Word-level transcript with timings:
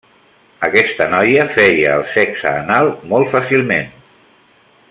Aquesta 0.67 1.07
noia 1.11 1.45
feia 1.57 1.93
el 1.99 2.07
sexe 2.15 2.57
anal 2.65 2.93
molt 3.15 3.33
fàcilment. 3.37 3.97